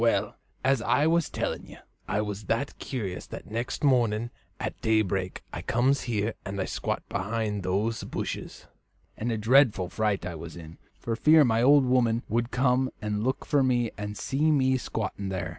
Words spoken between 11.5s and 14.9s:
old woman would come and look for me and see me